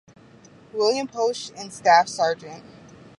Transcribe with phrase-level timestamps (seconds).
[0.73, 2.63] William Posch and Staff Sgt.